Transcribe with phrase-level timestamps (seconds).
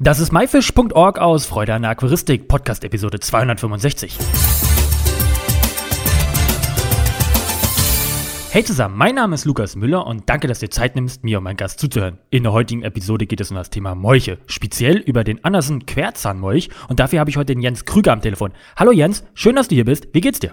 [0.00, 4.16] Das ist myfish.org aus Freude an der Aquaristik, Podcast Episode 265.
[8.52, 11.38] Hey zusammen, mein Name ist Lukas Müller und danke, dass du dir Zeit nimmst, mir
[11.38, 12.20] und meinem Gast zuzuhören.
[12.30, 16.70] In der heutigen Episode geht es um das Thema Molche, speziell über den Andersen Querzahnmolch
[16.88, 18.52] und dafür habe ich heute den Jens Krüger am Telefon.
[18.76, 20.14] Hallo Jens, schön, dass du hier bist.
[20.14, 20.52] Wie geht's dir?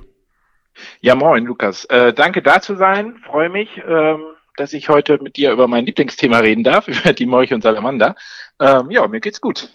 [1.02, 1.86] Ja, moin Lukas.
[1.86, 3.70] Äh, danke da zu sein, freue mich.
[3.88, 7.61] Ähm dass ich heute mit dir über mein Lieblingsthema reden darf, über die Molche und
[7.61, 8.15] Salamander.
[8.59, 9.69] Ähm, ja, mir geht's gut.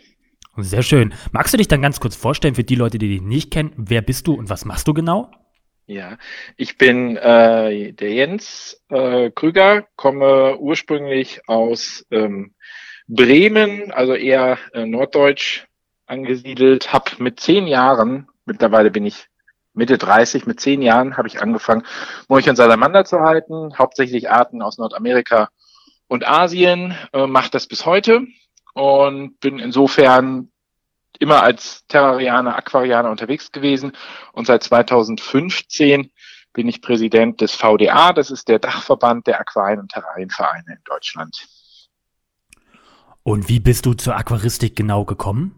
[0.57, 1.15] Sehr schön.
[1.33, 3.73] Magst du dich dann ganz kurz vorstellen für die Leute, die dich nicht kennen?
[3.77, 5.31] Wer bist du und was machst du genau?
[5.87, 6.19] Ja,
[6.57, 12.55] ich bin äh, der Jens äh, Krüger, komme ursprünglich aus ähm,
[13.09, 15.67] Bremen, also eher äh, norddeutsch
[16.07, 19.27] angesiedelt, habe mit zehn Jahren, mittlerweile bin ich
[19.73, 21.85] Mitte 30, mit zehn Jahren habe ich angefangen,
[22.29, 25.51] Molch und Salamander zu halten, hauptsächlich Arten aus Nordamerika
[26.09, 28.27] und Asien, äh, mache das bis heute
[28.75, 30.51] und bin insofern
[31.19, 33.93] immer als Terrarianer, Aquarianer unterwegs gewesen
[34.33, 36.11] und seit 2015
[36.53, 41.47] bin ich Präsident des VDA, das ist der Dachverband der Aquarien- und Terrarienvereine in Deutschland.
[43.23, 45.55] Und wie bist du zur Aquaristik genau gekommen?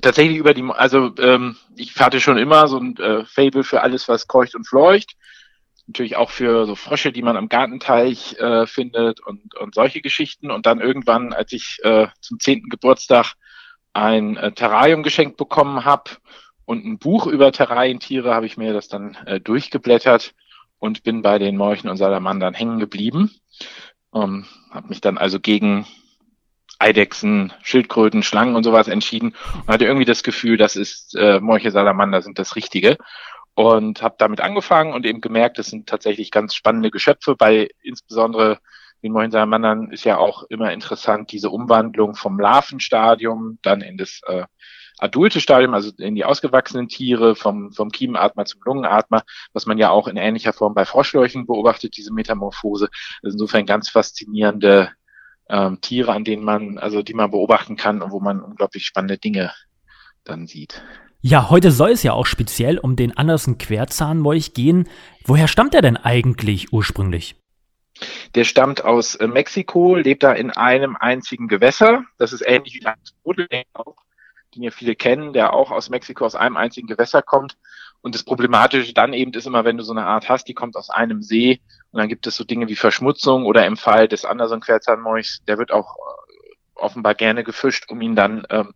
[0.00, 4.08] Tatsächlich über die, also ähm, ich hatte schon immer so ein äh, Fable für alles,
[4.08, 5.14] was keucht und fleucht.
[5.86, 10.50] Natürlich auch für so Frösche, die man am Gartenteich äh, findet und, und solche Geschichten.
[10.50, 13.34] Und dann irgendwann, als ich äh, zum zehnten Geburtstag
[13.94, 16.10] ein äh, Terrarium geschenkt bekommen habe
[16.66, 20.34] und ein Buch über Terrarientiere, habe ich mir das dann äh, durchgeblättert
[20.78, 23.30] und bin bei den Morchen und Salamandern hängen geblieben.
[24.14, 25.86] Ähm, habe mich dann also gegen
[26.78, 29.34] Eidechsen, Schildkröten, Schlangen und sowas entschieden
[29.66, 32.96] und hatte irgendwie das Gefühl, das ist äh, Molche Salamander sind das Richtige
[33.54, 37.34] und habe damit angefangen und eben gemerkt, das sind tatsächlich ganz spannende Geschöpfe.
[37.36, 38.58] Bei insbesondere
[39.02, 44.20] den Molchen Salamandern ist ja auch immer interessant diese Umwandlung vom Larvenstadium dann in das
[44.26, 44.44] äh,
[44.98, 49.90] adulte Stadium, also in die ausgewachsenen Tiere, vom, vom Kiemenatmer zum Lungenatmer, was man ja
[49.90, 52.88] auch in ähnlicher Form bei Froschleuchen beobachtet, diese Metamorphose.
[53.22, 54.90] Ist insofern ganz faszinierende
[55.48, 59.18] ähm, Tiere, an denen man, also die man beobachten kann und wo man unglaublich spannende
[59.18, 59.52] Dinge
[60.24, 60.82] dann sieht.
[61.20, 64.88] Ja, heute soll es ja auch speziell um den Andersen Querzahnmolch gehen.
[65.24, 67.34] Woher stammt er denn eigentlich ursprünglich?
[68.36, 72.04] Der stammt aus äh, Mexiko, lebt da in einem einzigen Gewässer.
[72.18, 72.94] Das ist ähnlich wie der
[73.24, 77.56] Rudel, den ja viele kennen, der auch aus Mexiko aus einem einzigen Gewässer kommt.
[78.00, 80.76] Und das Problematische dann eben ist immer, wenn du so eine Art hast, die kommt
[80.76, 84.24] aus einem See und dann gibt es so Dinge wie Verschmutzung oder im Fall des
[84.24, 88.74] Anderson Querzahnmolchs, der wird auch äh, offenbar gerne gefischt, um ihn dann ähm,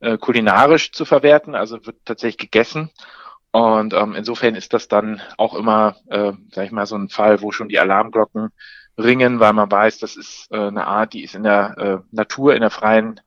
[0.00, 2.90] äh, kulinarisch zu verwerten, also wird tatsächlich gegessen.
[3.50, 7.40] Und ähm, insofern ist das dann auch immer, äh, sag ich mal, so ein Fall,
[7.40, 8.50] wo schon die Alarmglocken
[8.98, 12.54] ringen, weil man weiß, das ist äh, eine Art, die ist in der äh, Natur,
[12.54, 13.20] in der freien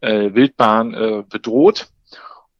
[0.00, 1.88] äh, Wildbahn äh, bedroht.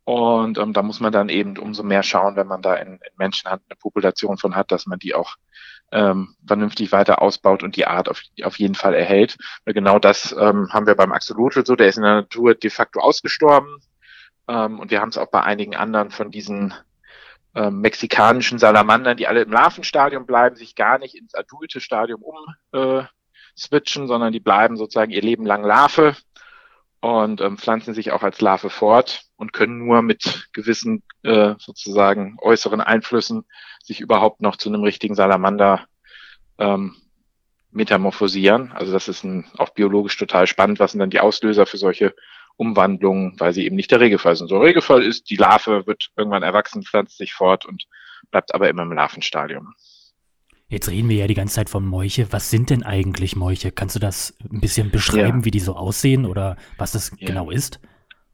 [0.05, 3.17] Und ähm, da muss man dann eben umso mehr schauen, wenn man da in, in
[3.17, 5.37] Menschenhand eine Population von hat, dass man die auch
[5.93, 9.37] ähm, vernünftig weiter ausbaut und die Art auf, auf jeden Fall erhält.
[9.65, 12.71] Weil genau das ähm, haben wir beim Axolotl so, der ist in der Natur de
[12.71, 13.79] facto ausgestorben.
[14.49, 16.75] Ähm, und wir haben es auch bei einigen anderen von diesen
[17.55, 22.37] ähm, mexikanischen Salamandern, die alle im Larvenstadium bleiben, sich gar nicht ins adulte Stadium um
[22.73, 23.05] äh,
[23.57, 26.17] switchen, sondern die bleiben sozusagen ihr Leben lang Larve
[27.03, 32.37] und ähm, pflanzen sich auch als Larve fort und können nur mit gewissen äh, sozusagen
[32.41, 33.45] äußeren Einflüssen
[33.83, 35.85] sich überhaupt noch zu einem richtigen Salamander
[36.59, 36.95] ähm,
[37.73, 38.71] metamorphosieren.
[38.71, 40.79] Also das ist ein, auch biologisch total spannend.
[40.79, 42.15] Was sind dann die Auslöser für solche
[42.57, 44.47] Umwandlungen, weil sie eben nicht der Regelfall sind.
[44.47, 47.87] So der Regelfall ist, die Larve wird irgendwann erwachsen, pflanzt sich fort und
[48.31, 49.75] bleibt aber immer im Larvenstadium.
[50.73, 52.33] Jetzt reden wir ja die ganze Zeit von Molche.
[52.33, 53.73] Was sind denn eigentlich Molche?
[53.73, 55.45] Kannst du das ein bisschen beschreiben, ja.
[55.45, 57.27] wie die so aussehen oder was das ja.
[57.27, 57.79] genau ist?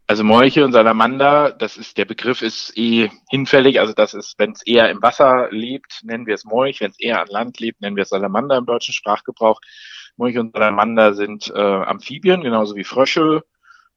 [0.07, 3.81] Also Molche und Salamander, das ist, der Begriff ist eh hinfällig.
[3.81, 6.81] Also das ist, wenn es eher im Wasser lebt, nennen wir es Molch.
[6.81, 9.61] Wenn es eher an Land lebt, nennen wir es Salamander im deutschen Sprachgebrauch.
[10.17, 13.43] Molche und Salamander sind äh, Amphibien, genauso wie Frösche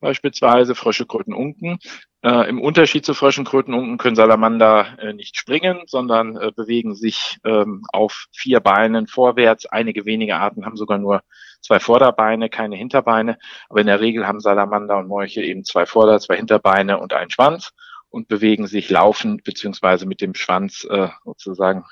[0.01, 1.79] beispielsweise, Frösche, Kröten, Unken.
[2.23, 6.93] Äh, Im Unterschied zu Fröschen, Kröten, Unken können Salamander äh, nicht springen, sondern äh, bewegen
[6.93, 9.65] sich ähm, auf vier Beinen vorwärts.
[9.65, 11.23] Einige wenige Arten haben sogar nur
[11.61, 13.37] zwei Vorderbeine, keine Hinterbeine.
[13.69, 17.31] Aber in der Regel haben Salamander und Molche eben zwei Vorder-, zwei Hinterbeine und einen
[17.31, 17.71] Schwanz
[18.09, 21.85] und bewegen sich laufend beziehungsweise mit dem Schwanz äh, sozusagen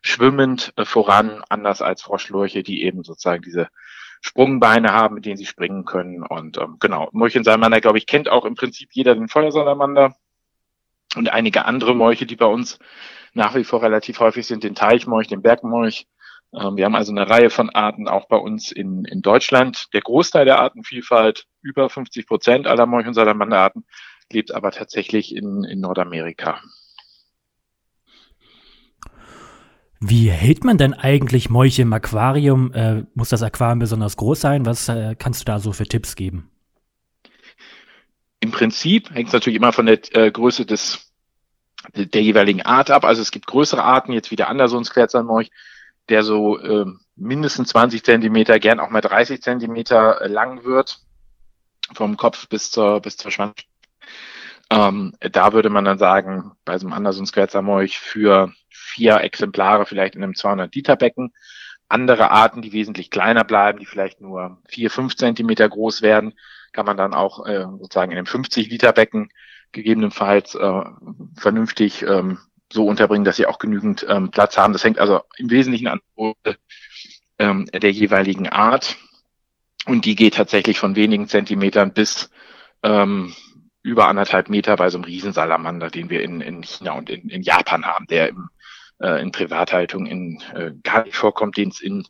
[0.00, 3.68] schwimmend äh, voran, anders als Froschlurche, die eben sozusagen diese
[4.26, 6.24] Sprungbeine haben, mit denen sie springen können.
[6.24, 10.16] Und ähm, genau, Molchensalamander, glaube ich, kennt auch im Prinzip jeder den Feuersalamander
[11.14, 12.80] und einige andere Molche, die bei uns
[13.34, 16.06] nach wie vor relativ häufig sind, den Teichmolch, den Bergmolch,
[16.54, 19.88] Ähm, wir haben also eine Reihe von Arten auch bei uns in, in Deutschland.
[19.92, 23.84] Der Großteil der Artenvielfalt, über 50 Prozent aller Molch- und Salamanderarten,
[24.32, 26.60] lebt aber tatsächlich in, in Nordamerika.
[30.00, 32.72] Wie hält man denn eigentlich Molche im Aquarium?
[32.72, 34.66] Äh, muss das Aquarium besonders groß sein?
[34.66, 36.50] Was äh, kannst du da so für Tipps geben?
[38.40, 41.12] Im Prinzip hängt es natürlich immer von der äh, Größe des,
[41.94, 43.04] der, jeweiligen Art ab.
[43.04, 45.50] Also es gibt größere Arten, jetzt wie der Andersons-Querzernmolch,
[46.10, 46.84] der so äh,
[47.16, 50.98] mindestens 20 Zentimeter, gern auch mal 30 Zentimeter äh, lang wird,
[51.94, 53.56] vom Kopf bis zur, bis zur Schwanz.
[54.70, 60.22] Ähm, da würde man dann sagen, bei so einem Andersons-Querzermolch für vier Exemplare vielleicht in
[60.22, 61.32] einem 200 Liter Becken.
[61.88, 66.34] Andere Arten, die wesentlich kleiner bleiben, die vielleicht nur vier, fünf Zentimeter groß werden,
[66.72, 69.30] kann man dann auch äh, sozusagen in einem 50 Liter Becken
[69.70, 70.82] gegebenenfalls äh,
[71.36, 72.38] vernünftig ähm,
[72.72, 74.72] so unterbringen, dass sie auch genügend ähm, Platz haben.
[74.72, 76.00] Das hängt also im Wesentlichen an
[77.38, 78.96] ähm, der jeweiligen Art.
[79.86, 82.30] Und die geht tatsächlich von wenigen Zentimetern bis
[82.82, 83.32] ähm,
[83.86, 87.42] über anderthalb Meter bei so einem Riesensalamander, den wir in, in China und in, in
[87.42, 88.48] Japan haben, der im,
[88.98, 92.04] äh, in Privathaltung in, äh, gar nicht vorkommt, den es in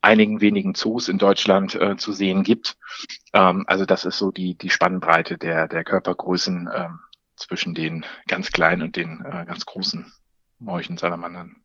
[0.00, 2.76] einigen wenigen Zoos in Deutschland äh, zu sehen gibt.
[3.32, 7.00] Ähm, also das ist so die, die Spannbreite der, der Körpergrößen ähm,
[7.34, 10.12] zwischen den ganz kleinen und den äh, ganz großen
[10.60, 11.56] Morchensalamandern.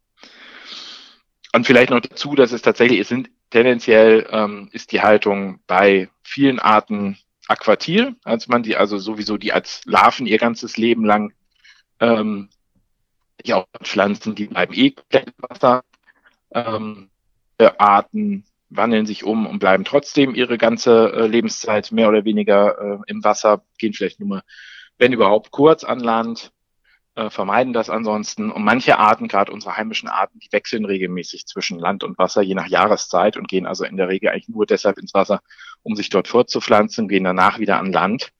[1.53, 6.09] Und vielleicht noch dazu, dass es tatsächlich, es sind tendenziell ähm, ist die Haltung bei
[6.23, 11.33] vielen Arten aquatil, als man die also sowieso die als Larven ihr ganzes Leben lang
[11.99, 12.49] ähm,
[13.45, 15.83] die auch Pflanzen, die bleiben eh komplett im Wasser.
[16.51, 17.09] Ähm,
[17.57, 22.79] äh, Arten wandeln sich um und bleiben trotzdem ihre ganze äh, Lebenszeit mehr oder weniger
[22.79, 24.43] äh, im Wasser, gehen vielleicht nur mal,
[24.97, 26.51] wenn überhaupt, kurz an Land
[27.15, 28.51] äh, vermeiden das ansonsten.
[28.51, 32.55] Und manche Arten, gerade unsere heimischen Arten, die wechseln regelmäßig zwischen Land und Wasser, je
[32.55, 35.41] nach Jahreszeit und gehen also in der Regel eigentlich nur deshalb ins Wasser,
[35.83, 38.31] um sich dort fortzupflanzen, gehen danach wieder an Land,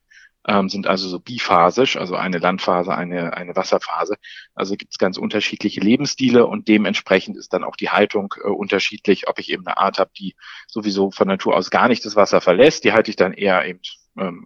[0.48, 4.16] ähm, sind also so biphasisch, also eine Landphase, eine, eine Wasserphase.
[4.56, 9.28] Also gibt es ganz unterschiedliche Lebensstile und dementsprechend ist dann auch die Haltung äh, unterschiedlich,
[9.28, 10.36] ob ich eben eine Art habe, die
[10.68, 13.80] sowieso von Natur aus gar nicht das Wasser verlässt, die halte ich dann eher eben
[14.18, 14.46] ähm,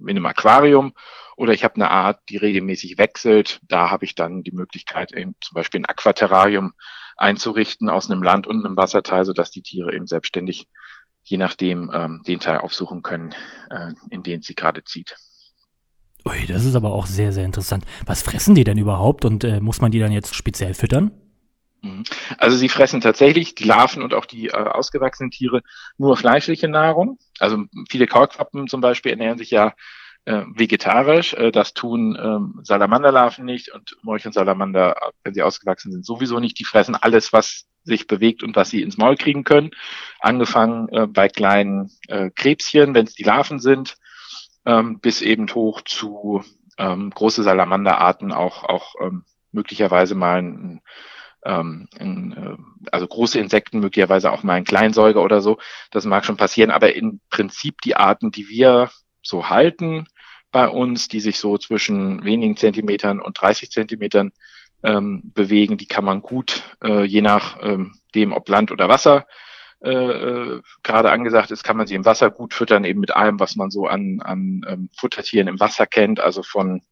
[0.00, 0.92] in einem Aquarium
[1.36, 3.60] oder ich habe eine Art, die regelmäßig wechselt.
[3.62, 6.72] Da habe ich dann die Möglichkeit, eben zum Beispiel ein Aquaterrarium
[7.16, 10.68] einzurichten aus einem Land und einem Wasserteil, sodass die Tiere eben selbstständig,
[11.22, 13.34] je nachdem, ähm, den Teil aufsuchen können,
[13.70, 15.16] äh, in den sie gerade zieht.
[16.24, 17.84] Ui, das ist aber auch sehr, sehr interessant.
[18.06, 21.10] Was fressen die denn überhaupt und äh, muss man die dann jetzt speziell füttern?
[21.82, 22.04] Mhm.
[22.38, 25.62] Also sie fressen tatsächlich die Larven und auch die äh, ausgewachsenen Tiere
[25.98, 27.18] nur fleischliche Nahrung.
[27.38, 29.74] Also viele Kaulquappen zum Beispiel ernähren sich ja
[30.24, 31.34] äh, vegetarisch.
[31.34, 36.38] Äh, das tun ähm, Salamanderlarven nicht und Molch und Salamander, wenn sie ausgewachsen sind, sowieso
[36.38, 36.58] nicht.
[36.58, 39.70] Die fressen alles, was sich bewegt und was sie ins Maul kriegen können.
[40.20, 43.96] Angefangen äh, bei kleinen äh, Krebschen, wenn es die Larven sind,
[44.64, 46.44] ähm, bis eben hoch zu
[46.78, 50.80] ähm, große Salamanderarten, auch, auch ähm, möglicherweise mal ein,
[51.44, 55.58] ähm, ein, äh, also große Insekten, möglicherweise auch mal ein Kleinsäuger oder so.
[55.90, 58.90] Das mag schon passieren, aber im Prinzip die Arten, die wir
[59.22, 60.06] so halten
[60.50, 64.32] bei uns, die sich so zwischen wenigen Zentimetern und 30 Zentimetern
[64.82, 69.26] ähm, bewegen, die kann man gut, äh, je nach ähm, dem, ob Land oder Wasser
[69.82, 73.40] äh, äh, gerade angesagt ist, kann man sie im Wasser gut füttern, eben mit allem,
[73.40, 76.82] was man so an, an ähm, Futtertieren im Wasser kennt, also von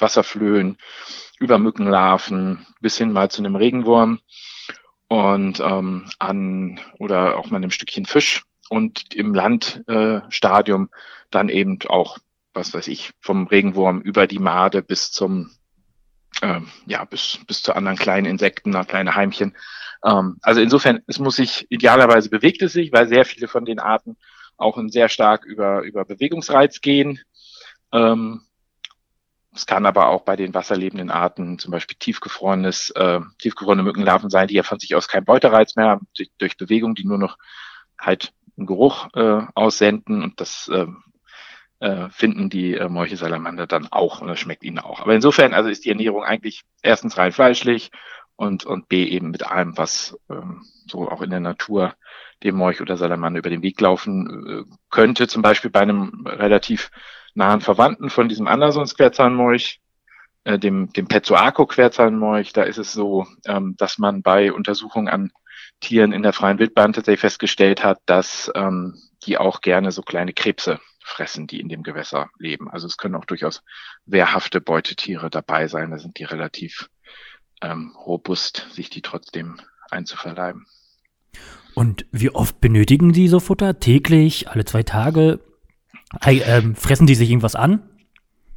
[0.00, 0.78] Wasserflöhen
[1.38, 4.20] über Mückenlarven bis hin mal zu einem Regenwurm
[5.08, 10.96] und ähm, an oder auch mal einem Stückchen Fisch und im Landstadium äh,
[11.30, 12.18] dann eben auch,
[12.52, 15.50] was weiß ich, vom Regenwurm über die Made bis zum,
[16.42, 19.56] ähm, ja, bis, bis zu anderen kleinen Insekten, kleine Heimchen.
[20.04, 23.78] Ähm, also insofern, es muss sich, idealerweise bewegt es sich, weil sehr viele von den
[23.78, 24.16] Arten
[24.56, 27.20] auch sehr stark über, über Bewegungsreiz gehen.
[27.92, 28.45] Ähm,
[29.56, 34.48] es kann aber auch bei den wasserlebenden Arten zum Beispiel tiefgefrorenes, äh, tiefgefrorene Mückenlarven sein,
[34.48, 36.06] die ja von sich aus keinen Beutereiz mehr haben,
[36.38, 37.38] durch Bewegung, die nur noch
[37.98, 40.86] halt einen Geruch äh, aussenden und das äh,
[41.80, 45.00] äh, finden die äh, Molche-Salamander dann auch und das schmeckt ihnen auch.
[45.00, 47.90] Aber insofern also ist die Ernährung eigentlich erstens rein fleischlich
[48.36, 51.94] und, und B eben mit allem, was ähm, so auch in der Natur
[52.42, 55.26] dem Molch oder Salamander über den Weg laufen äh, könnte.
[55.26, 56.90] Zum Beispiel bei einem relativ
[57.36, 59.80] nahen Verwandten von diesem Andersons-Querzahnmolch,
[60.44, 65.32] äh, dem, dem Pezzoaco-Querzahnmolch, da ist es so, ähm, dass man bei Untersuchungen an
[65.80, 70.32] Tieren in der freien Wildbahn tatsächlich festgestellt hat, dass ähm, die auch gerne so kleine
[70.32, 72.70] Krebse fressen, die in dem Gewässer leben.
[72.70, 73.62] Also es können auch durchaus
[74.06, 75.90] wehrhafte Beutetiere dabei sein.
[75.90, 76.88] Da sind die relativ
[77.60, 80.66] ähm, robust, sich die trotzdem einzuverleiben.
[81.74, 83.78] Und wie oft benötigen die so Futter?
[83.78, 85.40] Täglich, alle zwei Tage?
[86.24, 87.88] Ähm, fressen die sich irgendwas an?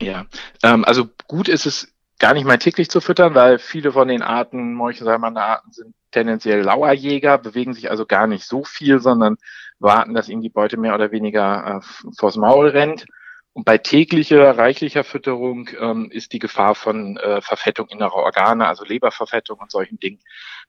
[0.02, 0.26] Ja,
[0.64, 4.22] ähm, also gut ist es gar nicht mal täglich zu füttern, weil viele von den
[4.22, 9.38] Arten, Molchensalamander-Arten sind tendenziell Lauerjäger, bewegen sich also gar nicht so viel, sondern
[9.80, 13.06] warten, dass ihnen die Beute mehr oder weniger äh, vors Maul rennt.
[13.54, 18.84] Und bei täglicher, reichlicher Fütterung ähm, ist die Gefahr von äh, Verfettung innerer Organe, also
[18.84, 20.20] Leberverfettung und solchen Dingen.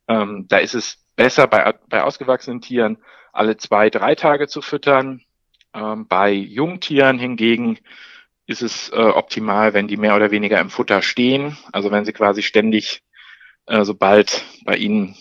[0.08, 2.98] Ähm, da ist es besser bei, bei ausgewachsenen Tieren
[3.32, 5.22] alle zwei, drei Tage zu füttern.
[5.74, 7.78] Ähm, bei Jungtieren hingegen
[8.46, 11.56] ist es äh, optimal, wenn die mehr oder weniger im Futter stehen.
[11.72, 13.02] Also wenn sie quasi ständig,
[13.66, 15.14] äh, sobald bei ihnen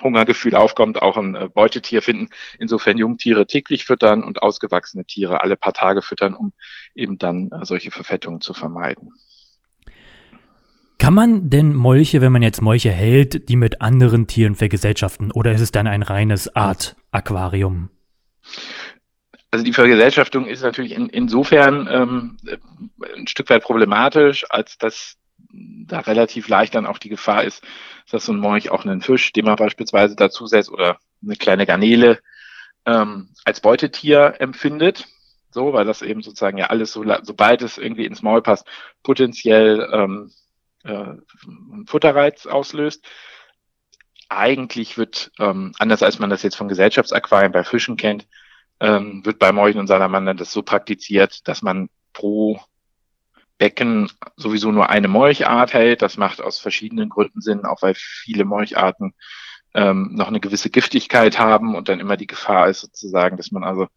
[0.00, 2.28] Hungergefühl aufkommt, auch ein äh, Beutetier finden.
[2.58, 6.52] Insofern Jungtiere täglich füttern und ausgewachsene Tiere alle paar Tage füttern, um
[6.94, 9.12] eben dann solche Verfettungen zu vermeiden.
[10.98, 15.52] Kann man denn Molche, wenn man jetzt Molche hält, die mit anderen Tieren vergesellschaften oder
[15.52, 17.90] ist es dann ein reines Art-Aquarium?
[19.50, 22.36] Also die Vergesellschaftung ist natürlich in, insofern ähm,
[23.16, 25.16] ein Stück weit problematisch, als dass
[25.48, 27.62] da relativ leicht dann auch die Gefahr ist,
[28.10, 31.66] dass so ein Molch auch einen Fisch, den man beispielsweise dazu setzt oder eine kleine
[31.66, 32.20] Garnele
[32.84, 35.06] ähm, als Beutetier empfindet.
[35.50, 38.66] So, weil das eben sozusagen ja alles, so, sobald es irgendwie ins Maul passt,
[39.02, 40.30] potenziell ähm,
[40.84, 43.06] äh, einen Futterreiz auslöst.
[44.28, 48.26] Eigentlich wird, ähm, anders als man das jetzt von Gesellschaftsaquarien bei Fischen kennt,
[48.80, 52.60] ähm, wird bei Molchen und Salamandern das so praktiziert, dass man pro
[53.58, 56.02] Becken sowieso nur eine Molchart hält.
[56.02, 59.14] Das macht aus verschiedenen Gründen Sinn, auch weil viele Molcharten
[59.74, 63.64] ähm, noch eine gewisse Giftigkeit haben und dann immer die Gefahr ist sozusagen, dass man
[63.64, 63.88] also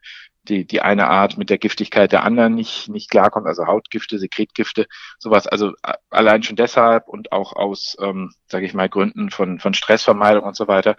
[0.43, 4.87] die, die eine Art mit der Giftigkeit der anderen nicht, nicht klarkommt, also Hautgifte, Sekretgifte,
[5.19, 5.47] sowas.
[5.47, 5.73] Also
[6.09, 10.55] allein schon deshalb und auch aus, ähm, sage ich mal, Gründen von, von Stressvermeidung und
[10.55, 10.95] so weiter,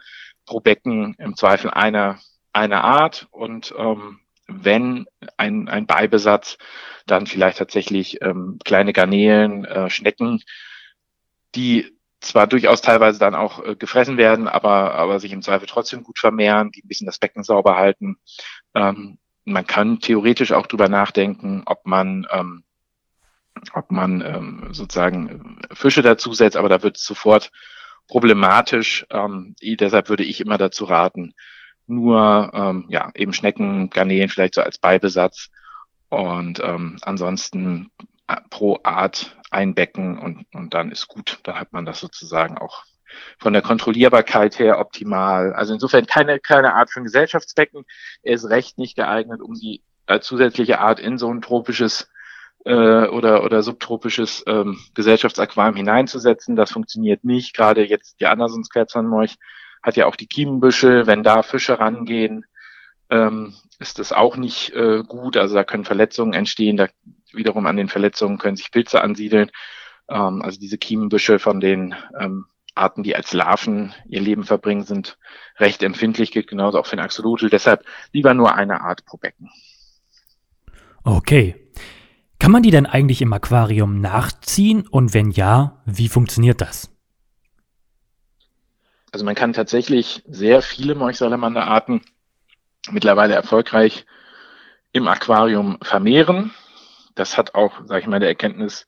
[0.47, 2.19] pro Becken im Zweifel eine,
[2.53, 6.59] eine Art und ähm, wenn ein, ein Beibesatz,
[7.07, 10.43] dann vielleicht tatsächlich ähm, kleine Garnelen, äh, Schnecken,
[11.55, 16.03] die zwar durchaus teilweise dann auch äh, gefressen werden, aber, aber sich im Zweifel trotzdem
[16.03, 18.17] gut vermehren, die ein bisschen das Becken sauber halten.
[18.75, 22.65] Ähm, man kann theoretisch auch drüber nachdenken, ob man, ähm,
[23.73, 27.51] ob man ähm, sozusagen Fische dazusetzt, aber da wird es sofort
[28.07, 29.07] problematisch.
[29.11, 31.35] Ähm, deshalb würde ich immer dazu raten,
[31.91, 35.51] nur ähm, ja eben Schnecken, Garnelen vielleicht so als Beibesatz
[36.09, 37.91] und ähm, ansonsten
[38.27, 41.41] äh, pro Art ein Becken und, und dann ist gut.
[41.43, 42.85] Dann hat man das sozusagen auch
[43.39, 45.53] von der Kontrollierbarkeit her optimal.
[45.53, 47.85] Also insofern keine, keine Art von Gesellschaftsbecken.
[48.23, 52.09] Er ist recht nicht geeignet, um die äh, zusätzliche Art in so ein tropisches
[52.65, 56.57] äh, oder, oder subtropisches ähm, Gesellschaftsaquarium hineinzusetzen.
[56.57, 57.55] Das funktioniert nicht.
[57.55, 59.37] Gerade jetzt die Andersons-Quetzalmolch
[59.83, 62.45] hat ja auch die Kiemenbüschel, wenn da Fische rangehen,
[63.11, 65.37] ähm, ist das auch nicht äh, gut.
[65.37, 66.89] Also da können Verletzungen entstehen, da
[67.33, 69.51] wiederum an den Verletzungen können sich Pilze ansiedeln.
[70.09, 75.19] Ähm, also diese Kiemenbüschel von den ähm, Arten, die als Larven ihr Leben verbringen, sind
[75.59, 77.51] recht empfindlich, gilt genauso auch für den Axolotl.
[77.51, 79.51] Deshalb lieber nur eine Art pro Becken.
[81.03, 81.57] Okay.
[82.39, 84.87] Kann man die denn eigentlich im Aquarium nachziehen?
[84.87, 86.91] Und wenn ja, wie funktioniert das?
[89.13, 92.03] Also man kann tatsächlich sehr viele Molchsalamanderarten
[92.91, 94.07] mittlerweile erfolgreich
[94.93, 96.53] im Aquarium vermehren.
[97.15, 98.87] Das hat auch, sage ich mal, der Erkenntnisstand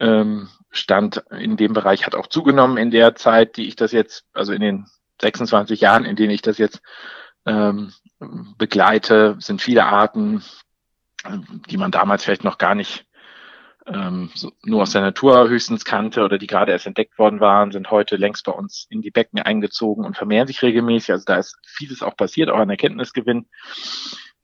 [0.00, 0.48] ähm,
[1.38, 4.60] in dem Bereich hat auch zugenommen in der Zeit, die ich das jetzt, also in
[4.60, 4.86] den
[5.20, 6.80] 26 Jahren, in denen ich das jetzt
[7.46, 7.92] ähm,
[8.58, 10.44] begleite, sind viele Arten,
[11.68, 13.06] die man damals vielleicht noch gar nicht
[13.92, 17.72] ähm, so, nur aus der Natur höchstens kannte oder die gerade erst entdeckt worden waren,
[17.72, 21.12] sind heute längst bei uns in die Becken eingezogen und vermehren sich regelmäßig.
[21.12, 23.46] Also da ist vieles auch passiert, auch an Erkenntnisgewinn.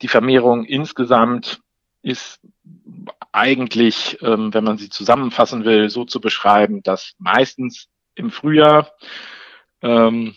[0.02, 1.60] Die Vermehrung insgesamt
[2.02, 2.40] ist
[3.32, 8.90] eigentlich, ähm, wenn man sie zusammenfassen will, so zu beschreiben, dass meistens im Frühjahr
[9.82, 10.34] ähm,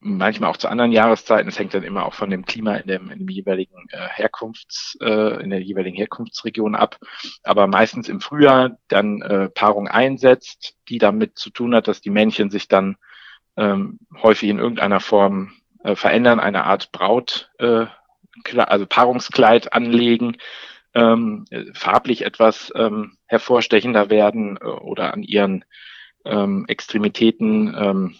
[0.00, 1.48] manchmal auch zu anderen Jahreszeiten.
[1.48, 4.96] Es hängt dann immer auch von dem Klima in dem, in dem jeweiligen äh, Herkunfts,
[5.00, 6.98] äh, in der jeweiligen Herkunftsregion ab.
[7.42, 12.10] Aber meistens im Frühjahr dann äh, Paarung einsetzt, die damit zu tun hat, dass die
[12.10, 12.96] Männchen sich dann
[13.56, 15.52] ähm, häufig in irgendeiner Form
[15.82, 17.86] äh, verändern, eine Art Braut, äh,
[18.56, 20.36] also Paarungskleid anlegen,
[20.94, 25.64] ähm, farblich etwas ähm, hervorstechender werden äh, oder an ihren
[26.24, 28.16] ähm, Extremitäten ähm,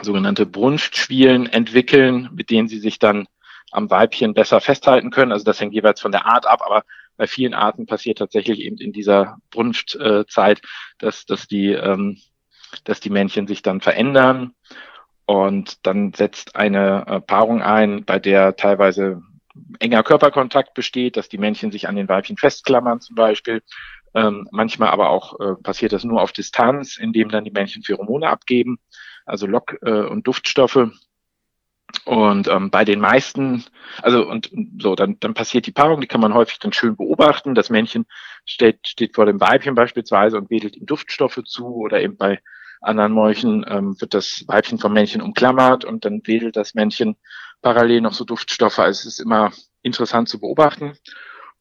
[0.00, 3.26] sogenannte Brunftschwielen entwickeln, mit denen sie sich dann
[3.70, 5.32] am Weibchen besser festhalten können.
[5.32, 6.84] Also das hängt jeweils von der Art ab, aber
[7.16, 10.62] bei vielen Arten passiert tatsächlich eben in dieser Brunftzeit,
[10.98, 12.18] dass, dass, die, ähm,
[12.84, 14.54] dass die Männchen sich dann verändern.
[15.26, 19.20] Und dann setzt eine äh, Paarung ein, bei der teilweise
[19.80, 23.62] enger Körperkontakt besteht, dass die Männchen sich an den Weibchen festklammern zum Beispiel.
[24.14, 28.28] Ähm, manchmal aber auch äh, passiert das nur auf Distanz, indem dann die Männchen Pheromone
[28.28, 28.78] abgeben,
[29.26, 30.88] also Lock- äh, und Duftstoffe.
[32.04, 33.64] Und ähm, bei den meisten,
[34.02, 37.54] also und so, dann, dann passiert die Paarung, die kann man häufig dann schön beobachten.
[37.54, 38.06] Das Männchen
[38.44, 42.40] steht, steht vor dem Weibchen beispielsweise und wedelt ihm Duftstoffe zu oder eben bei
[42.80, 47.16] anderen Molchen ähm, wird das Weibchen vom Männchen umklammert und dann wedelt das Männchen
[47.62, 48.78] parallel noch so Duftstoffe.
[48.78, 50.92] Also es ist immer interessant zu beobachten.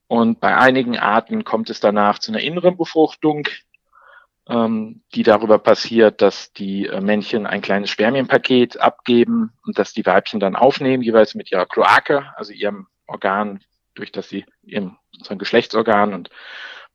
[0.08, 3.48] Und bei einigen Arten kommt es danach zu einer inneren Befruchtung,
[4.48, 10.06] ähm, die darüber passiert, dass die äh, Männchen ein kleines Spermienpaket abgeben und dass die
[10.06, 13.60] Weibchen dann aufnehmen, jeweils mit ihrer Kloake, also ihrem Organ,
[13.96, 16.30] durch das sie ihrem sozusagen Geschlechtsorgan und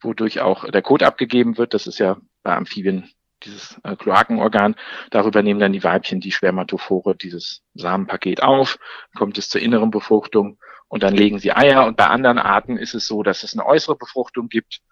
[0.01, 1.75] wodurch auch der Kot abgegeben wird.
[1.75, 3.11] Das ist ja bei Amphibien
[3.45, 4.75] dieses äh, Kloakenorgan.
[5.11, 8.79] Darüber nehmen dann die Weibchen die Spermatophore dieses Samenpaket auf,
[9.15, 10.59] kommt es zur inneren Befruchtung
[10.93, 11.87] und dann legen sie Eier.
[11.87, 14.83] Und bei anderen Arten ist es so, dass es eine äußere Befruchtung gibt,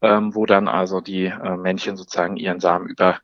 [0.00, 3.18] ähm, wo dann also die äh, Männchen sozusagen ihren Samen über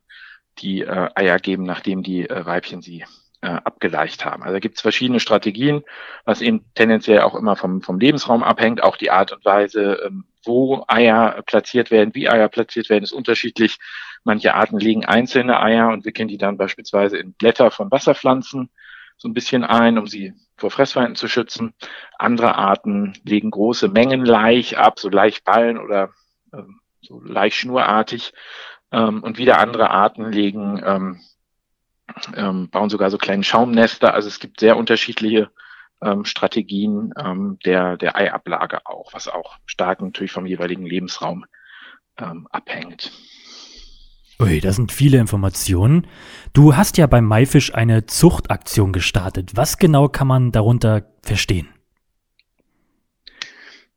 [0.59, 3.05] die äh, Eier geben, nachdem die äh, Weibchen sie
[3.39, 4.43] äh, abgeleicht haben.
[4.43, 5.83] Also gibt es verschiedene Strategien,
[6.25, 8.83] was eben tendenziell auch immer vom, vom Lebensraum abhängt.
[8.83, 13.13] Auch die Art und Weise, ähm, wo Eier platziert werden, wie Eier platziert werden, ist
[13.13, 13.77] unterschiedlich.
[14.25, 18.69] Manche Arten legen einzelne Eier und wickeln die dann beispielsweise in Blätter von Wasserpflanzen
[19.15, 21.73] so ein bisschen ein, um sie vor Fressfeinden zu schützen.
[22.17, 26.09] Andere Arten legen große Mengen Laich ab, so Laichballen oder
[26.53, 28.33] ähm, so Laichschnurartig.
[28.91, 31.19] Ähm, und wieder andere Arten legen, ähm,
[32.35, 34.13] ähm, bauen sogar so kleine Schaumnester.
[34.13, 35.51] Also es gibt sehr unterschiedliche
[36.01, 41.45] ähm, Strategien ähm, der, der Eiablage auch, was auch stark natürlich vom jeweiligen Lebensraum
[42.17, 43.11] ähm, abhängt.
[44.39, 46.05] Ui, das sind viele Informationen.
[46.53, 49.55] Du hast ja beim Maifisch eine Zuchtaktion gestartet.
[49.55, 51.69] Was genau kann man darunter verstehen?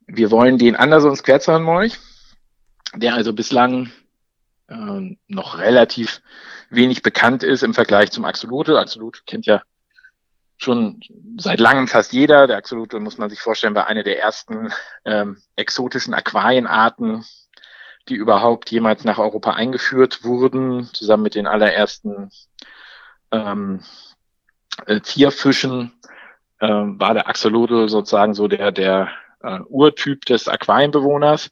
[0.07, 1.99] Wir wollen den Andersons Querzhahnmolch,
[2.95, 3.91] der also bislang
[4.67, 6.21] äh, noch relativ
[6.71, 8.77] wenig bekannt ist im Vergleich zum Axolotl.
[8.77, 9.61] Axolotl kennt ja
[10.57, 11.01] schon
[11.37, 12.47] seit langem fast jeder.
[12.47, 14.73] Der Axolotl muss man sich vorstellen, war eine der ersten
[15.05, 17.23] ähm, exotischen Aquarienarten
[18.09, 22.29] die überhaupt jemals nach Europa eingeführt wurden, zusammen mit den allerersten
[23.31, 23.81] ähm,
[24.85, 25.93] äh, Zierfischen,
[26.59, 29.09] äh, war der Axolotl sozusagen so der, der
[29.41, 31.51] äh, Urtyp des Aquarienbewohners.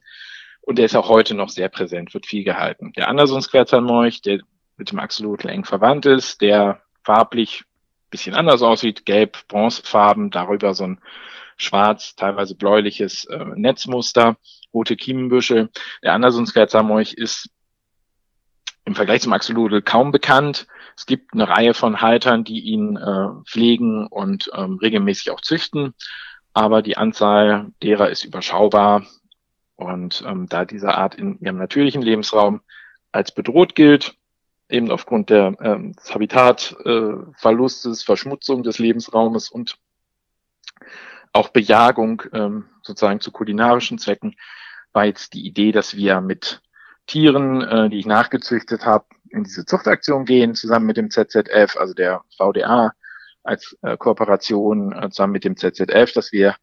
[0.62, 2.92] Und der ist auch heute noch sehr präsent, wird viel gehalten.
[2.96, 4.40] Der Andersons-Querzernmolch, der
[4.76, 7.64] mit dem Axolotl eng verwandt ist, der farblich
[8.10, 11.00] bisschen anders aussieht, gelb, bronzefarben, darüber so ein
[11.56, 14.36] schwarz, teilweise bläuliches äh, Netzmuster
[14.72, 15.70] rote Kiemenbüschel.
[16.02, 17.50] Der Andersonsquerzamolch ist
[18.84, 20.66] im Vergleich zum Axolotl kaum bekannt.
[20.96, 25.94] Es gibt eine Reihe von Haltern, die ihn äh, pflegen und ähm, regelmäßig auch züchten,
[26.52, 29.06] aber die Anzahl derer ist überschaubar.
[29.76, 32.60] Und ähm, da diese Art in ihrem natürlichen Lebensraum
[33.12, 34.14] als bedroht gilt,
[34.68, 39.78] eben aufgrund der, ähm, des Habitatverlustes, äh, Verschmutzung des Lebensraumes und
[41.32, 44.36] auch Bejagung ähm, sozusagen zu kulinarischen Zwecken,
[44.92, 46.62] war jetzt die Idee, dass wir mit
[47.06, 51.94] Tieren, äh, die ich nachgezüchtet habe, in diese Zuchtaktion gehen, zusammen mit dem ZZF, also
[51.94, 52.92] der VDA
[53.42, 56.56] als äh, Kooperation äh, zusammen mit dem ZZF, dass wir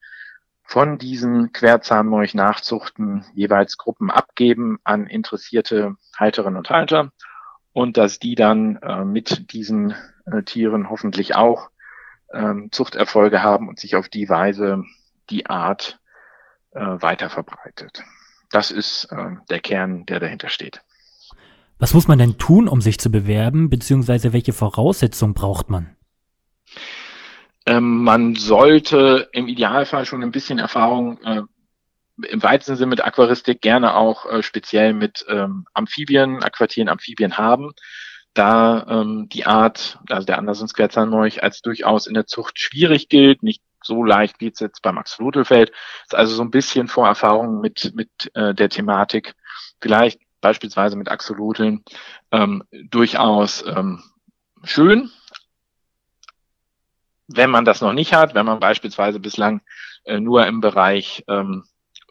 [0.63, 7.11] von diesen Querzahnmolch nachzuchten jeweils Gruppen abgeben an interessierte Halterinnen und Halter
[7.71, 11.69] und dass die dann äh, mit diesen äh, Tieren hoffentlich auch
[12.33, 14.83] ähm, Zuchterfolge haben und sich auf die Weise
[15.29, 15.99] die Art
[16.71, 18.03] äh, weiter verbreitet.
[18.51, 20.81] Das ist äh, der Kern, der dahinter steht.
[21.79, 25.95] Was muss man denn tun, um sich zu bewerben, beziehungsweise welche Voraussetzungen braucht man?
[27.65, 31.41] Ähm, man sollte im Idealfall schon ein bisschen Erfahrung äh,
[32.29, 37.73] im weitesten Sinne mit Aquaristik gerne auch äh, speziell mit ähm, Amphibien, Aquatien, Amphibien haben
[38.37, 43.63] da ähm, die Art, also der Andersens-Quetzalmolch, als durchaus in der Zucht schwierig gilt, nicht
[43.87, 45.71] so leicht wie es jetzt beim Axolotlfeld.
[46.03, 49.35] Ist also so ein bisschen Vorerfahrung mit, mit äh, der Thematik,
[49.81, 51.83] vielleicht beispielsweise mit Axoloteln,
[52.31, 54.03] ähm, durchaus ähm,
[54.63, 55.09] schön.
[57.27, 59.61] Wenn man das noch nicht hat, wenn man beispielsweise bislang
[60.05, 61.65] äh, nur im Bereich ähm,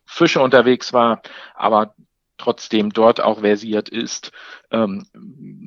[0.05, 1.23] Fische unterwegs war,
[1.55, 1.95] aber
[2.39, 4.33] trotzdem dort auch versiert ist,
[4.71, 5.07] ähm,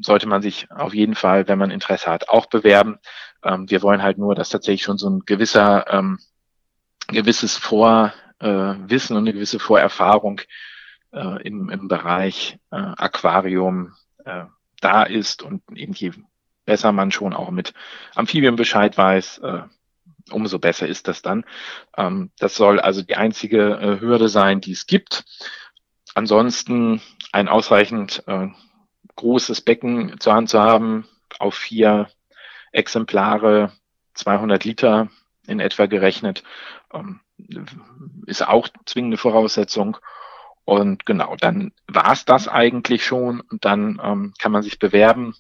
[0.01, 2.99] sollte man sich auf jeden Fall, wenn man Interesse hat, auch bewerben.
[3.43, 6.19] Ähm, wir wollen halt nur, dass tatsächlich schon so ein gewisser, ähm,
[7.07, 10.41] gewisses Vorwissen äh, und eine gewisse Vorerfahrung
[11.11, 13.93] äh, im, im Bereich äh, Aquarium
[14.25, 14.45] äh,
[14.81, 16.11] da ist und eben je
[16.65, 17.73] besser man schon auch mit
[18.15, 19.61] Amphibien Bescheid weiß, äh,
[20.31, 21.45] umso besser ist das dann.
[21.97, 25.25] Ähm, das soll also die einzige äh, Hürde sein, die es gibt.
[26.19, 27.01] Ansonsten
[27.31, 28.49] ein ausreichend äh,
[29.15, 31.07] großes Becken zur Hand zu haben,
[31.39, 32.09] auf vier
[32.73, 33.71] Exemplare,
[34.15, 35.07] 200 Liter
[35.47, 36.43] in etwa gerechnet,
[36.93, 37.21] ähm,
[38.25, 39.95] ist auch zwingende Voraussetzung.
[40.65, 45.35] Und genau, dann war es das eigentlich schon und dann ähm, kann man sich bewerben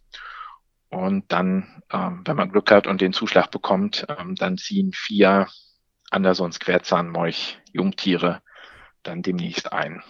[0.87, 5.49] und dann, ähm, wenn man Glück hat und den Zuschlag bekommt, ähm, dann ziehen vier
[6.09, 8.41] Andersons Querzahnmolch Jungtiere
[9.03, 10.01] dann demnächst ein.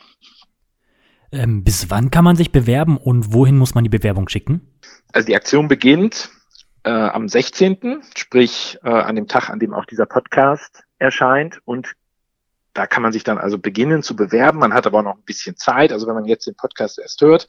[1.31, 4.61] Ähm, bis wann kann man sich bewerben und wohin muss man die Bewerbung schicken?
[5.11, 6.29] Also die Aktion beginnt
[6.83, 11.93] äh, am 16., sprich äh, an dem Tag, an dem auch dieser Podcast erscheint und
[12.73, 14.59] da kann man sich dann also beginnen zu bewerben.
[14.59, 15.91] Man hat aber noch ein bisschen Zeit.
[15.91, 17.47] Also wenn man jetzt den Podcast erst hört,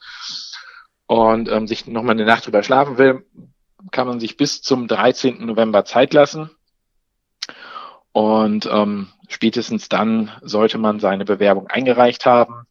[1.11, 3.25] und ähm, sich nochmal eine Nacht drüber schlafen will,
[3.91, 5.45] kann man sich bis zum 13.
[5.45, 6.51] November Zeit lassen.
[8.13, 12.65] Und ähm, spätestens dann sollte man seine Bewerbung eingereicht haben.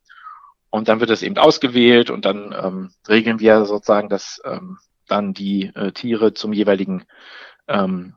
[0.71, 4.79] Und dann wird es eben ausgewählt und dann ähm, regeln wir sozusagen, dass ähm,
[5.09, 7.05] dann die äh, Tiere zum jeweiligen
[7.67, 8.15] ähm,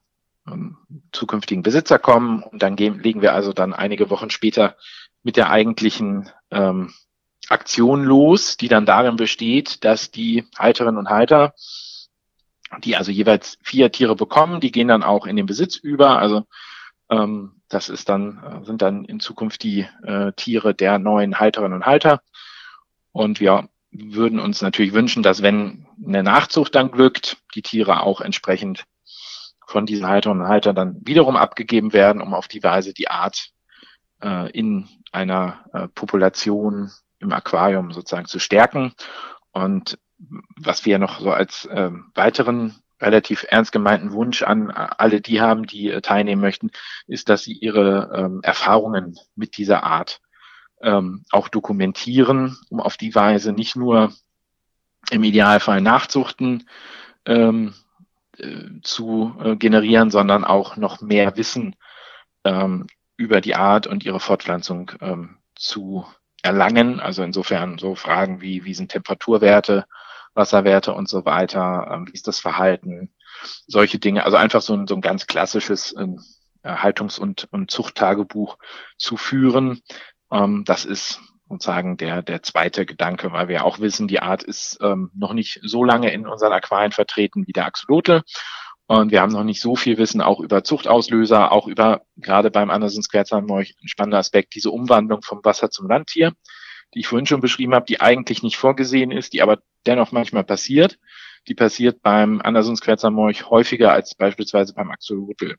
[0.48, 0.78] ähm,
[1.12, 2.44] zukünftigen Besitzer kommen.
[2.44, 4.76] Und dann gehen, legen wir also dann einige Wochen später
[5.24, 6.94] mit der eigentlichen ähm,
[7.50, 11.54] Aktion los, die dann darin besteht, dass die Halterinnen und Halter,
[12.84, 16.20] die also jeweils vier Tiere bekommen, die gehen dann auch in den Besitz über.
[16.20, 16.46] Also
[17.10, 21.74] ähm, das ist dann, äh, sind dann in Zukunft die äh, Tiere der neuen Halterinnen
[21.74, 22.22] und Halter.
[23.14, 28.20] Und wir würden uns natürlich wünschen, dass wenn eine Nachzucht dann glückt, die Tiere auch
[28.20, 28.86] entsprechend
[29.68, 33.52] von diesen Halterinnen und Haltern dann wiederum abgegeben werden, um auf die Weise die Art
[34.22, 38.94] äh, in einer äh, Population im Aquarium sozusagen zu stärken.
[39.52, 40.00] Und
[40.58, 45.68] was wir noch so als äh, weiteren relativ ernst gemeinten Wunsch an alle die haben,
[45.68, 46.72] die äh, teilnehmen möchten,
[47.06, 50.20] ist, dass sie ihre ähm, Erfahrungen mit dieser Art
[50.84, 54.14] ähm, auch dokumentieren, um auf die Weise nicht nur
[55.10, 56.68] im Idealfall Nachzuchten
[57.26, 57.74] ähm,
[58.38, 61.76] äh, zu äh, generieren, sondern auch noch mehr Wissen
[62.44, 66.06] ähm, über die Art und ihre Fortpflanzung ähm, zu
[66.42, 67.00] erlangen.
[67.00, 69.86] Also insofern so Fragen wie, wie sind Temperaturwerte,
[70.34, 73.14] Wasserwerte und so weiter, ähm, wie ist das Verhalten,
[73.68, 74.26] solche Dinge.
[74.26, 76.20] Also einfach so ein, so ein ganz klassisches ähm,
[76.64, 78.58] Haltungs- und, und Zuchttagebuch
[78.98, 79.82] zu führen.
[80.34, 84.80] Ähm, das ist sozusagen der, der zweite Gedanke, weil wir auch wissen, die Art ist
[84.82, 88.22] ähm, noch nicht so lange in unseren Aquarien vertreten wie der Axolotl.
[88.88, 92.70] Und wir haben noch nicht so viel Wissen auch über Zuchtauslöser, auch über, gerade beim
[92.70, 96.34] Andersens Querzahn-Molch, ein spannender Aspekt, diese Umwandlung vom Wasser zum Landtier,
[96.94, 100.44] die ich vorhin schon beschrieben habe, die eigentlich nicht vorgesehen ist, die aber dennoch manchmal
[100.44, 100.98] passiert.
[101.48, 105.56] Die passiert beim Andersens Querzahn-Molch häufiger als beispielsweise beim Axolotl.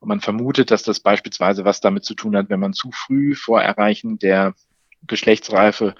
[0.00, 3.34] Und man vermutet, dass das beispielsweise was damit zu tun hat, wenn man zu früh
[3.34, 4.54] vor Erreichen der
[5.06, 5.94] Geschlechtsreife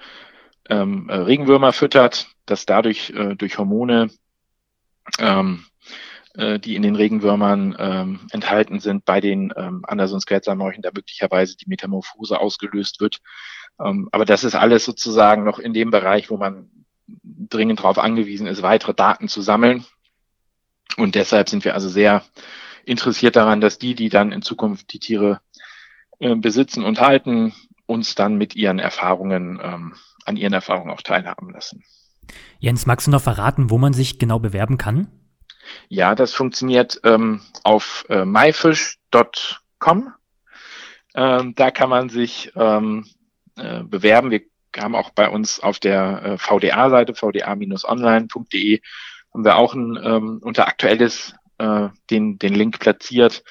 [0.69, 4.09] ähm, äh, Regenwürmer füttert, dass dadurch äh, durch Hormone
[5.19, 5.65] ähm,
[6.35, 11.55] äh, die in den Regenwürmern ähm, enthalten sind, bei den ähm, Andersons Quetzalmorchen da möglicherweise
[11.55, 13.19] die Metamorphose ausgelöst wird.
[13.79, 16.71] Ähm, aber das ist alles sozusagen noch in dem Bereich, wo man
[17.07, 19.85] dringend darauf angewiesen ist, weitere Daten zu sammeln.
[20.97, 22.23] Und deshalb sind wir also sehr
[22.85, 25.41] interessiert daran, dass die, die dann in Zukunft die Tiere
[26.19, 27.53] äh, besitzen und halten,
[27.85, 29.93] uns dann mit ihren Erfahrungen, ähm,
[30.25, 31.83] an ihren Erfahrungen auch teilhaben lassen.
[32.59, 35.07] Jens, magst du noch verraten, wo man sich genau bewerben kann?
[35.89, 40.13] Ja, das funktioniert ähm, auf äh, myfish.com.
[41.15, 43.05] Ähm, da kann man sich ähm,
[43.55, 44.31] äh, bewerben.
[44.31, 44.41] Wir
[44.77, 48.81] haben auch bei uns auf der äh, VDA-Seite, vda-online.de,
[49.33, 53.43] haben wir auch ein, ähm, unter aktuelles äh, den, den Link platziert.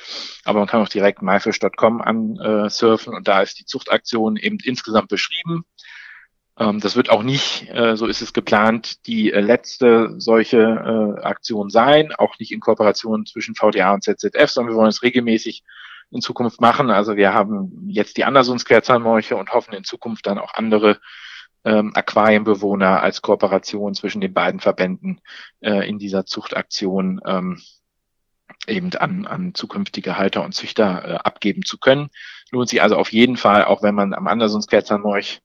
[0.44, 5.64] Aber man kann auch direkt myfish.com ansurfen und da ist die Zuchtaktion eben insgesamt beschrieben.
[6.58, 11.22] Ähm, das wird auch nicht, äh, so ist es geplant, die äh, letzte solche äh,
[11.22, 15.64] Aktion sein, auch nicht in Kooperation zwischen VDA und ZZF, sondern wir wollen es regelmäßig
[16.12, 16.90] in Zukunft machen.
[16.90, 21.00] Also wir haben jetzt die Andersons Querzahnmolche und hoffen in Zukunft dann auch andere
[21.64, 25.20] ähm, Aquarienbewohner als Kooperation zwischen den beiden Verbänden
[25.60, 27.60] äh, in dieser Zuchtaktion ähm,
[28.66, 32.10] eben an, an zukünftige Halter und Züchter äh, abgeben zu können.
[32.50, 35.40] Lohnt sich also auf jeden Fall, auch wenn man am Andersons Querzahnmolch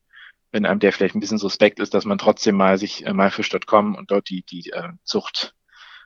[0.52, 3.96] wenn einem der vielleicht ein bisschen suspekt ist, dass man trotzdem mal sich äh, myfish.com
[3.96, 5.54] und dort die, die äh, Zucht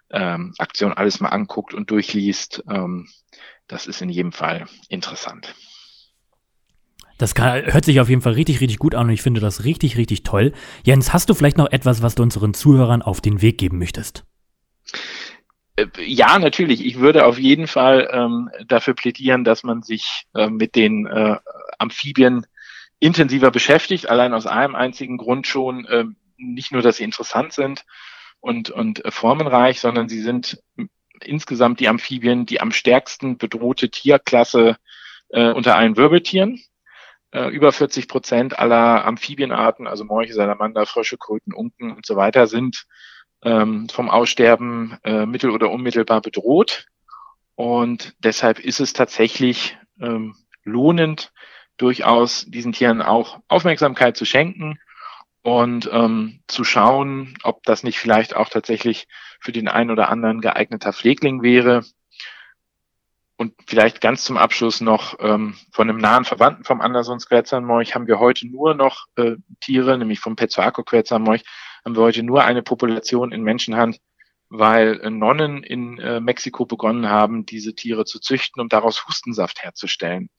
[0.09, 2.63] ähm, alles mal anguckt und durchliest.
[2.69, 3.07] Ähm,
[3.71, 5.55] das ist in jedem Fall interessant.
[7.17, 9.63] Das kann, hört sich auf jeden Fall richtig, richtig gut an und ich finde das
[9.63, 10.53] richtig, richtig toll.
[10.83, 14.25] Jens, hast du vielleicht noch etwas, was du unseren Zuhörern auf den Weg geben möchtest?
[15.75, 16.85] Äh, ja, natürlich.
[16.85, 21.37] Ich würde auf jeden Fall ähm, dafür plädieren, dass man sich äh, mit den äh,
[21.77, 22.45] Amphibien
[22.99, 26.05] intensiver beschäftigt, allein aus einem einzigen Grund schon, äh,
[26.37, 27.85] nicht nur, dass sie interessant sind
[28.39, 30.61] und, und äh, formenreich, sondern sie sind
[31.23, 34.77] insgesamt die Amphibien die am stärksten bedrohte Tierklasse
[35.29, 36.61] äh, unter allen Wirbeltieren.
[37.31, 42.47] Äh, über 40 Prozent aller Amphibienarten, also Morche, Salamander, Frösche, Kröten, Unken und so weiter,
[42.47, 42.85] sind
[43.43, 46.87] ähm, vom Aussterben äh, mittel- oder unmittelbar bedroht.
[47.55, 51.31] Und deshalb ist es tatsächlich ähm, lohnend,
[51.77, 54.79] durchaus diesen Tieren auch Aufmerksamkeit zu schenken
[55.43, 59.07] und ähm, zu schauen, ob das nicht vielleicht auch tatsächlich
[59.39, 61.83] für den einen oder anderen geeigneter Pflegling wäre.
[63.37, 68.19] Und vielleicht ganz zum Abschluss noch ähm, von einem nahen Verwandten vom Andersons-Quetzalmorch haben wir
[68.19, 71.43] heute nur noch äh, Tiere, nämlich vom Petzoaco-Quetzalmorch,
[71.83, 73.97] haben wir heute nur eine Population in Menschenhand,
[74.53, 79.63] weil äh, Nonnen in äh, Mexiko begonnen haben, diese Tiere zu züchten, um daraus Hustensaft
[79.63, 80.29] herzustellen.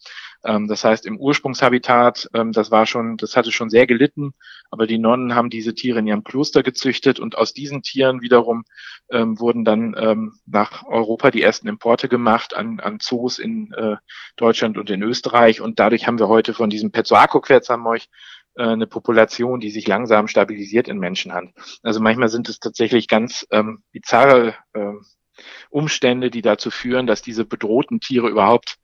[0.44, 4.34] Ähm, das heißt, im Ursprungshabitat, ähm, das war schon, das hatte schon sehr gelitten,
[4.70, 8.64] aber die Nonnen haben diese Tiere in ihrem Kloster gezüchtet und aus diesen Tieren wiederum
[9.10, 13.96] ähm, wurden dann ähm, nach Europa die ersten Importe gemacht an, an Zoos in äh,
[14.36, 18.08] Deutschland und in Österreich und dadurch haben wir heute von diesem Pezzoaco-Quetzalmorch äh,
[18.56, 21.52] eine Population, die sich langsam stabilisiert in Menschenhand.
[21.82, 24.92] Also manchmal sind es tatsächlich ganz ähm, bizarre äh,
[25.70, 28.76] Umstände, die dazu führen, dass diese bedrohten Tiere überhaupt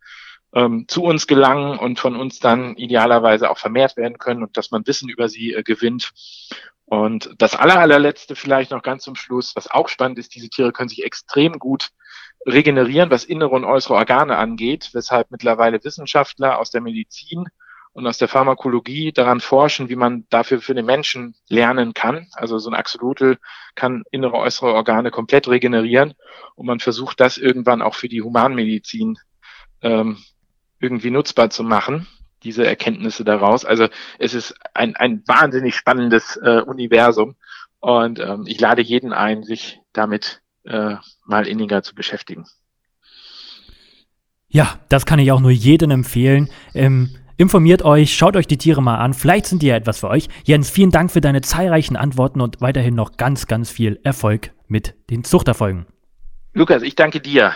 [0.54, 4.70] ähm, zu uns gelangen und von uns dann idealerweise auch vermehrt werden können und dass
[4.70, 6.12] man Wissen über sie äh, gewinnt.
[6.86, 10.72] Und das aller, allerletzte vielleicht noch ganz zum Schluss, was auch spannend ist, diese Tiere
[10.72, 11.90] können sich extrem gut
[12.46, 17.44] regenerieren, was innere und äußere Organe angeht, weshalb mittlerweile Wissenschaftler aus der Medizin
[17.92, 22.28] und aus der Pharmakologie daran forschen, wie man dafür für den Menschen lernen kann.
[22.32, 23.38] Also so ein Axolotl
[23.74, 26.14] kann innere, äußere Organe komplett regenerieren
[26.54, 29.18] und man versucht das irgendwann auch für die Humanmedizin
[29.82, 30.18] ähm,
[30.80, 32.06] irgendwie nutzbar zu machen,
[32.42, 33.64] diese Erkenntnisse daraus.
[33.64, 37.36] Also es ist ein, ein wahnsinnig spannendes äh, Universum
[37.80, 42.44] und ähm, ich lade jeden ein, sich damit äh, mal inniger zu beschäftigen.
[44.48, 46.48] Ja, das kann ich auch nur jedem empfehlen.
[46.74, 50.08] Ähm, informiert euch, schaut euch die Tiere mal an, vielleicht sind die ja etwas für
[50.08, 50.28] euch.
[50.44, 54.94] Jens, vielen Dank für deine zahlreichen Antworten und weiterhin noch ganz, ganz viel Erfolg mit
[55.08, 55.86] den Zuchterfolgen.
[56.52, 57.52] Lukas, ich danke dir.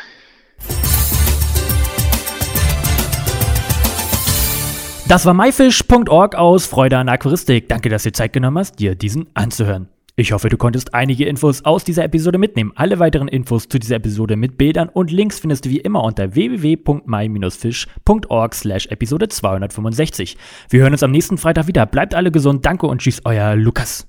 [5.08, 7.68] Das war myfish.org aus Freude an Aquaristik.
[7.68, 9.88] Danke, dass du Zeit genommen hast, dir diesen anzuhören.
[10.14, 12.72] Ich hoffe, du konntest einige Infos aus dieser Episode mitnehmen.
[12.74, 16.34] Alle weiteren Infos zu dieser Episode mit Bildern und Links findest du wie immer unter
[16.34, 20.36] www.my-fish.org slash Episode 265.
[20.68, 21.86] Wir hören uns am nächsten Freitag wieder.
[21.86, 22.66] Bleibt alle gesund.
[22.66, 24.06] Danke und tschüss, euer Lukas.